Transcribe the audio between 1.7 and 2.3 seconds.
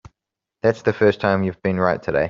right today.